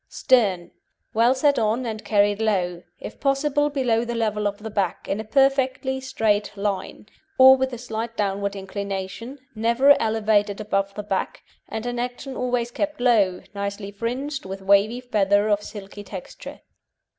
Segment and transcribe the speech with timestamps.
[0.09, 0.71] STERN
[1.13, 5.19] Well set on, and carried low, if possible below the level of the back, in
[5.19, 7.05] a perfectly straight line,
[7.37, 12.71] or with a slight downward inclination, never elevated above the back, and in action always
[12.71, 16.61] kept low, nicely fringed, with wavy feather of silky texture.